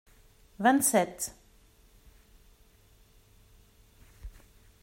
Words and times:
Vingt-sept. 0.63 1.21